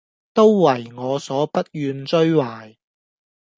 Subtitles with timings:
[0.33, 2.75] 都爲我所不願追懷，